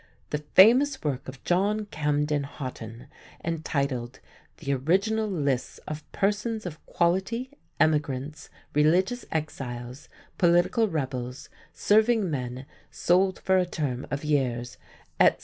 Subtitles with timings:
[0.31, 3.05] The famous work of John Camden Hotten,
[3.45, 4.19] entitled
[4.57, 10.09] "The Original Lists of Persons of Quality, Emigrants, Religious Exiles,
[10.39, 14.79] Political Rebels, Serving Men sold for a term of years,"
[15.19, 15.39] etc.